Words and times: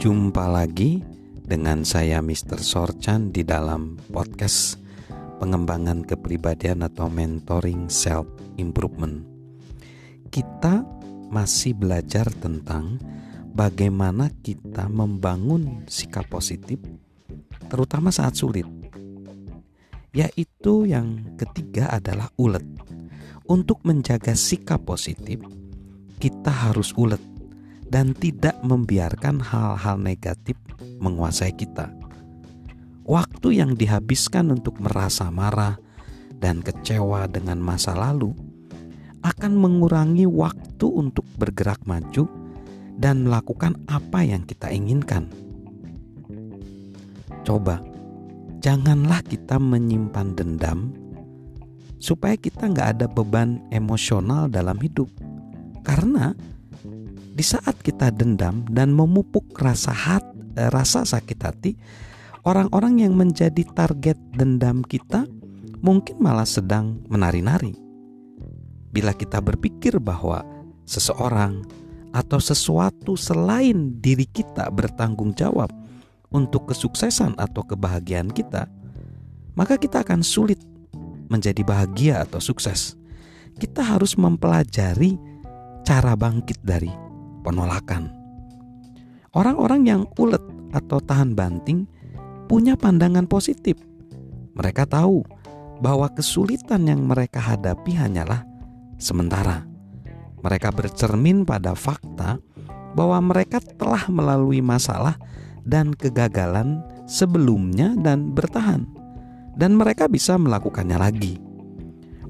Jumpa 0.00 0.48
lagi 0.48 1.04
dengan 1.44 1.84
saya 1.84 2.24
Mr. 2.24 2.56
Sorchan 2.56 3.36
di 3.36 3.44
dalam 3.44 4.00
podcast 4.08 4.80
pengembangan 5.36 6.08
kepribadian 6.08 6.88
atau 6.88 7.12
mentoring 7.12 7.92
self 7.92 8.24
improvement. 8.56 9.20
Kita 10.32 10.88
masih 11.28 11.76
belajar 11.76 12.32
tentang 12.32 12.96
bagaimana 13.52 14.32
kita 14.40 14.88
membangun 14.88 15.84
sikap 15.84 16.32
positif 16.32 16.80
terutama 17.68 18.08
saat 18.08 18.40
sulit. 18.40 18.64
Yaitu 20.16 20.88
yang 20.88 21.36
ketiga 21.36 21.92
adalah 21.92 22.32
ulet. 22.40 22.64
Untuk 23.52 23.84
menjaga 23.84 24.32
sikap 24.32 24.80
positif, 24.80 25.44
kita 26.16 26.48
harus 26.48 26.96
ulet 26.96 27.20
dan 27.90 28.14
tidak 28.14 28.54
membiarkan 28.62 29.42
hal-hal 29.42 29.98
negatif 29.98 30.54
menguasai 31.02 31.50
kita. 31.52 31.90
Waktu 33.04 33.58
yang 33.58 33.74
dihabiskan 33.74 34.54
untuk 34.54 34.78
merasa 34.78 35.26
marah 35.34 35.76
dan 36.38 36.62
kecewa 36.62 37.26
dengan 37.26 37.58
masa 37.58 37.98
lalu 37.98 38.30
akan 39.26 39.52
mengurangi 39.58 40.24
waktu 40.24 40.86
untuk 40.86 41.26
bergerak 41.36 41.82
maju 41.84 42.30
dan 42.96 43.26
melakukan 43.26 43.76
apa 43.90 44.22
yang 44.22 44.46
kita 44.46 44.70
inginkan. 44.70 45.26
Coba, 47.42 47.82
janganlah 48.62 49.20
kita 49.26 49.58
menyimpan 49.58 50.38
dendam 50.38 50.94
supaya 52.00 52.36
kita 52.38 52.68
nggak 52.70 52.88
ada 52.96 53.06
beban 53.10 53.60
emosional 53.74 54.48
dalam 54.48 54.80
hidup. 54.80 55.08
Karena 55.84 56.32
di 57.34 57.44
saat 57.44 57.76
kita 57.80 58.12
dendam 58.12 58.64
dan 58.68 58.92
memupuk 58.92 59.52
rasa 59.60 59.92
hat, 59.92 60.24
eh, 60.56 60.68
rasa 60.72 61.04
sakit 61.04 61.38
hati, 61.40 61.72
orang-orang 62.44 63.04
yang 63.04 63.14
menjadi 63.16 63.64
target 63.76 64.16
dendam 64.36 64.80
kita 64.84 65.28
mungkin 65.80 66.20
malah 66.20 66.48
sedang 66.48 67.00
menari-nari. 67.08 67.76
Bila 68.90 69.14
kita 69.14 69.38
berpikir 69.38 70.02
bahwa 70.02 70.42
seseorang 70.84 71.62
atau 72.10 72.42
sesuatu 72.42 73.14
selain 73.14 73.94
diri 74.02 74.26
kita 74.26 74.66
bertanggung 74.74 75.30
jawab 75.38 75.70
untuk 76.34 76.70
kesuksesan 76.74 77.38
atau 77.38 77.62
kebahagiaan 77.62 78.30
kita, 78.34 78.66
maka 79.54 79.78
kita 79.78 80.02
akan 80.02 80.26
sulit 80.26 80.58
menjadi 81.30 81.62
bahagia 81.62 82.26
atau 82.26 82.42
sukses. 82.42 82.98
Kita 83.62 83.84
harus 83.86 84.18
mempelajari 84.18 85.29
cara 85.90 86.14
bangkit 86.14 86.62
dari 86.62 86.94
penolakan. 87.42 88.14
Orang-orang 89.34 89.82
yang 89.90 90.02
ulet 90.22 90.38
atau 90.70 91.02
tahan 91.02 91.34
banting 91.34 91.82
punya 92.46 92.78
pandangan 92.78 93.26
positif. 93.26 93.74
Mereka 94.54 94.86
tahu 94.86 95.26
bahwa 95.82 96.06
kesulitan 96.14 96.86
yang 96.86 97.02
mereka 97.02 97.42
hadapi 97.42 97.90
hanyalah 97.98 98.46
sementara. 99.02 99.66
Mereka 100.38 100.70
bercermin 100.70 101.42
pada 101.42 101.74
fakta 101.74 102.38
bahwa 102.94 103.18
mereka 103.34 103.58
telah 103.58 104.06
melalui 104.06 104.62
masalah 104.62 105.18
dan 105.66 105.90
kegagalan 105.90 106.86
sebelumnya 107.10 107.98
dan 107.98 108.30
bertahan, 108.30 108.86
dan 109.58 109.74
mereka 109.74 110.06
bisa 110.06 110.38
melakukannya 110.38 111.02
lagi. 111.02 111.34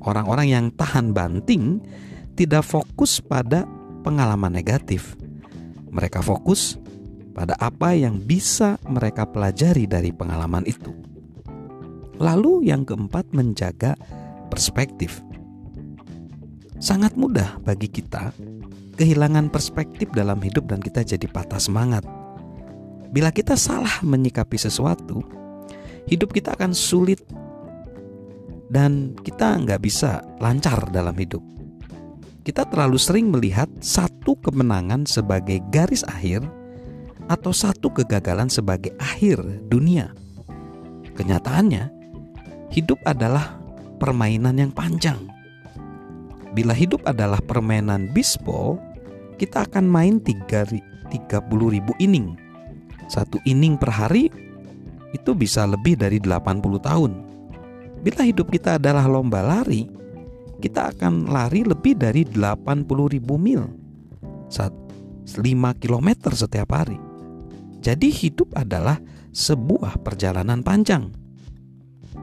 Orang-orang 0.01 0.49
yang 0.49 0.67
tahan 0.73 1.13
banting 1.13 1.85
tidak 2.41 2.65
fokus 2.65 3.21
pada 3.21 3.69
pengalaman 4.01 4.49
negatif. 4.49 5.13
Mereka 5.93 6.25
fokus 6.25 6.81
pada 7.37 7.53
apa 7.61 7.93
yang 7.93 8.17
bisa 8.17 8.81
mereka 8.89 9.29
pelajari 9.29 9.85
dari 9.85 10.09
pengalaman 10.09 10.65
itu. 10.65 10.89
Lalu, 12.17 12.73
yang 12.73 12.89
keempat, 12.89 13.29
menjaga 13.37 13.93
perspektif. 14.49 15.21
Sangat 16.81 17.13
mudah 17.21 17.61
bagi 17.61 17.93
kita 17.93 18.33
kehilangan 18.97 19.53
perspektif 19.53 20.09
dalam 20.17 20.41
hidup, 20.41 20.65
dan 20.65 20.81
kita 20.81 21.05
jadi 21.05 21.29
patah 21.29 21.61
semangat. 21.61 22.09
Bila 23.13 23.29
kita 23.37 23.53
salah 23.53 24.01
menyikapi 24.01 24.57
sesuatu, 24.57 25.21
hidup 26.09 26.33
kita 26.33 26.57
akan 26.57 26.73
sulit, 26.73 27.21
dan 28.73 29.13
kita 29.21 29.61
nggak 29.61 29.81
bisa 29.85 30.25
lancar 30.41 30.89
dalam 30.89 31.13
hidup 31.21 31.60
kita 32.41 32.65
terlalu 32.65 32.97
sering 32.97 33.29
melihat 33.29 33.69
satu 33.85 34.37
kemenangan 34.41 35.05
sebagai 35.05 35.61
garis 35.69 36.01
akhir 36.09 36.41
atau 37.29 37.53
satu 37.53 37.93
kegagalan 37.93 38.49
sebagai 38.49 38.97
akhir 38.97 39.39
dunia. 39.69 40.11
Kenyataannya, 41.15 41.93
hidup 42.73 42.99
adalah 43.05 43.61
permainan 44.01 44.57
yang 44.57 44.73
panjang. 44.73 45.21
Bila 46.57 46.75
hidup 46.75 47.05
adalah 47.07 47.39
permainan 47.45 48.11
bisbol, 48.11 48.81
kita 49.39 49.69
akan 49.69 49.87
main 49.87 50.19
30 50.19 50.67
ribu 51.53 51.93
inning. 52.03 52.35
Satu 53.07 53.39
inning 53.47 53.77
per 53.77 53.93
hari 53.95 54.33
itu 55.15 55.31
bisa 55.37 55.69
lebih 55.69 55.99
dari 56.01 56.19
80 56.19 56.81
tahun. 56.83 57.13
Bila 58.01 58.25
hidup 58.25 58.49
kita 58.49 58.81
adalah 58.81 59.05
lomba 59.05 59.45
lari, 59.45 59.87
kita 60.61 60.93
akan 60.95 61.33
lari 61.33 61.65
lebih 61.65 61.97
dari 61.97 62.29
80 62.29 62.87
ribu 63.17 63.41
mil. 63.41 63.65
5 64.51 65.81
km 65.81 66.09
setiap 66.35 66.71
hari. 66.75 66.99
Jadi 67.81 68.13
hidup 68.13 68.53
adalah 68.59 69.01
sebuah 69.33 70.03
perjalanan 70.05 70.61
panjang. 70.61 71.09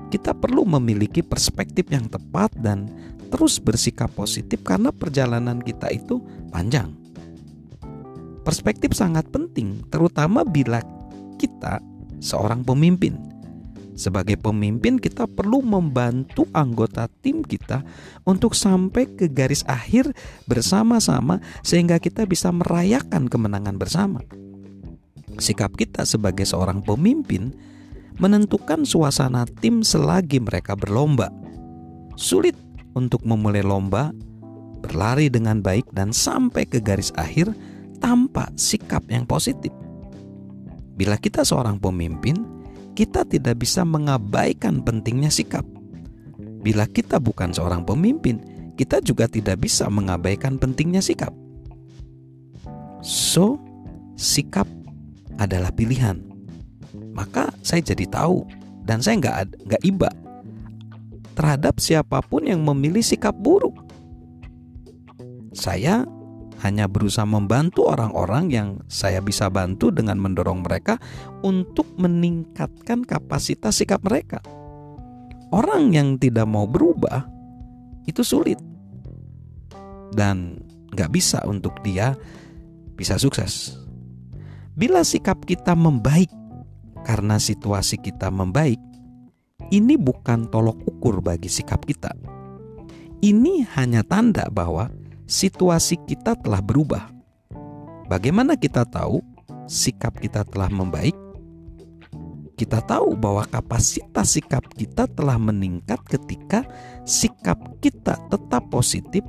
Kita 0.08 0.32
perlu 0.38 0.64
memiliki 0.64 1.26
perspektif 1.26 1.90
yang 1.92 2.08
tepat 2.08 2.54
dan 2.56 2.88
terus 3.28 3.60
bersikap 3.60 4.12
positif 4.16 4.64
karena 4.64 4.94
perjalanan 4.94 5.60
kita 5.60 5.92
itu 5.92 6.24
panjang. 6.52 6.94
Perspektif 8.46 8.96
sangat 8.96 9.28
penting 9.28 9.84
terutama 9.92 10.48
bila 10.48 10.80
kita 11.36 11.84
seorang 12.24 12.64
pemimpin 12.64 13.27
sebagai 13.98 14.38
pemimpin, 14.38 15.02
kita 15.02 15.26
perlu 15.26 15.66
membantu 15.66 16.46
anggota 16.54 17.10
tim 17.26 17.42
kita 17.42 17.82
untuk 18.24 18.54
sampai 18.54 19.10
ke 19.10 19.26
garis 19.26 19.66
akhir 19.66 20.14
bersama-sama, 20.46 21.42
sehingga 21.66 21.98
kita 21.98 22.30
bisa 22.30 22.54
merayakan 22.54 23.26
kemenangan 23.26 23.76
bersama. 23.82 24.22
Sikap 25.42 25.74
kita 25.74 26.06
sebagai 26.06 26.46
seorang 26.46 26.86
pemimpin 26.86 27.52
menentukan 28.22 28.86
suasana 28.86 29.50
tim 29.62 29.82
selagi 29.82 30.42
mereka 30.42 30.78
berlomba. 30.78 31.34
Sulit 32.18 32.58
untuk 32.98 33.22
memulai 33.26 33.62
lomba, 33.62 34.10
berlari 34.82 35.30
dengan 35.30 35.62
baik, 35.62 35.90
dan 35.94 36.10
sampai 36.14 36.66
ke 36.66 36.82
garis 36.82 37.14
akhir 37.18 37.54
tanpa 38.02 38.50
sikap 38.58 39.06
yang 39.10 39.26
positif. 39.26 39.74
Bila 40.98 41.14
kita 41.18 41.46
seorang 41.46 41.78
pemimpin, 41.78 42.57
kita 42.98 43.22
tidak 43.30 43.62
bisa 43.62 43.86
mengabaikan 43.86 44.82
pentingnya 44.82 45.30
sikap. 45.30 45.62
Bila 46.66 46.90
kita 46.90 47.22
bukan 47.22 47.54
seorang 47.54 47.86
pemimpin, 47.86 48.42
kita 48.74 49.06
juga 49.06 49.30
tidak 49.30 49.62
bisa 49.62 49.86
mengabaikan 49.86 50.58
pentingnya 50.58 51.06
sikap. 51.06 51.30
So, 53.06 53.62
sikap 54.18 54.66
adalah 55.38 55.70
pilihan. 55.70 56.26
Maka 57.14 57.54
saya 57.62 57.86
jadi 57.86 58.10
tahu 58.10 58.42
dan 58.82 59.06
saya 59.06 59.22
nggak 59.22 59.36
nggak 59.70 59.84
iba 59.86 60.10
terhadap 61.38 61.78
siapa 61.78 62.18
pun 62.26 62.50
yang 62.50 62.66
memilih 62.66 63.06
sikap 63.06 63.38
buruk. 63.38 63.78
Saya 65.54 66.02
hanya 66.66 66.90
berusaha 66.90 67.26
membantu 67.26 67.86
orang-orang 67.86 68.50
yang 68.50 68.70
saya 68.90 69.22
bisa 69.22 69.50
bantu 69.50 69.94
dengan 69.94 70.18
mendorong 70.18 70.66
mereka 70.66 70.98
untuk 71.46 71.86
meningkatkan 72.02 73.06
kapasitas 73.06 73.78
sikap 73.78 74.02
mereka. 74.02 74.42
Orang 75.54 75.94
yang 75.94 76.18
tidak 76.20 76.50
mau 76.50 76.68
berubah 76.68 77.24
itu 78.10 78.26
sulit 78.26 78.60
dan 80.16 80.60
gak 80.96 81.14
bisa 81.14 81.44
untuk 81.46 81.78
dia 81.86 82.18
bisa 82.98 83.22
sukses. 83.22 83.78
Bila 84.78 85.06
sikap 85.06 85.46
kita 85.46 85.78
membaik 85.78 86.30
karena 87.06 87.38
situasi 87.38 88.02
kita 88.02 88.34
membaik, 88.34 88.82
ini 89.70 89.96
bukan 89.96 90.50
tolok 90.50 90.78
ukur 90.86 91.22
bagi 91.22 91.50
sikap 91.50 91.86
kita. 91.86 92.14
Ini 93.18 93.66
hanya 93.74 94.06
tanda 94.06 94.46
bahwa 94.54 94.94
situasi 95.28 96.00
kita 96.08 96.40
telah 96.40 96.64
berubah. 96.64 97.12
Bagaimana 98.08 98.56
kita 98.56 98.88
tahu 98.88 99.20
sikap 99.68 100.16
kita 100.24 100.48
telah 100.48 100.72
membaik? 100.72 101.14
Kita 102.58 102.82
tahu 102.82 103.14
bahwa 103.14 103.46
kapasitas 103.46 104.34
sikap 104.34 104.66
kita 104.74 105.06
telah 105.06 105.38
meningkat 105.38 106.02
ketika 106.08 106.66
sikap 107.06 107.60
kita 107.84 108.18
tetap 108.32 108.66
positif 108.74 109.22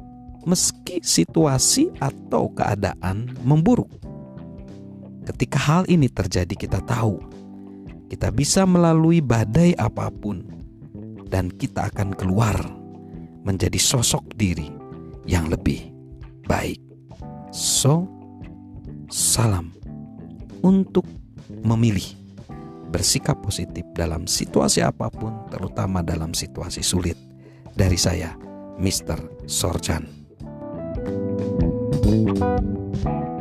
meski 0.48 1.02
situasi 1.04 1.92
atau 2.00 2.48
keadaan 2.54 3.28
memburuk. 3.44 3.90
Ketika 5.28 5.60
hal 5.60 5.82
ini 5.92 6.08
terjadi, 6.08 6.54
kita 6.56 6.80
tahu 6.80 7.20
kita 8.08 8.32
bisa 8.32 8.64
melalui 8.64 9.20
badai 9.20 9.76
apa 9.76 10.08
pun, 10.08 10.40
dan 11.28 11.52
kita 11.52 11.92
akan 11.92 12.16
keluar 12.16 12.56
menjadi 13.44 13.76
sosok 13.76 14.24
diri 14.40 14.77
yang 15.28 15.52
lebih 15.52 15.92
baik. 16.48 16.80
So, 17.52 18.08
salam 19.12 19.76
untuk 20.64 21.04
memilih 21.60 22.16
bersikap 22.88 23.44
positif 23.44 23.84
dalam 23.92 24.24
situasi 24.24 24.80
apa 24.80 25.12
pun, 25.12 25.44
terutama 25.52 26.00
dalam 26.00 26.32
situasi 26.32 26.80
sulit. 26.80 27.20
Dari 27.76 28.00
saya, 28.00 28.34
Mr. 28.80 29.46
Sorjan. 29.46 30.18
thank 32.08 32.28
you 32.28 33.37